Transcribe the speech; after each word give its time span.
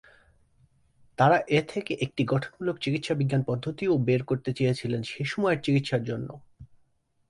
তারা 1.17 1.37
এ 1.49 1.59
থেকে 1.67 1.93
একটি 2.01 2.21
গঠনমূলক 2.25 2.75
চিকিৎসা 2.79 3.13
বিজ্ঞান 3.13 3.41
পদ্ধতিও 3.43 3.93
বের 3.97 4.21
করতে 4.23 4.49
চেয়েছিলেন 4.53 5.01
সে 5.03 5.21
সময়ের 5.25 5.59
চিকিৎসার 5.61 6.03
জন্য। 6.03 6.29